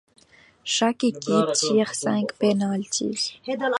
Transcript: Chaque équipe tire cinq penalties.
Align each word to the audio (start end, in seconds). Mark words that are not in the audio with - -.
Chaque 0.63 1.03
équipe 1.03 1.51
tire 1.53 1.93
cinq 1.93 2.33
penalties. 2.39 3.39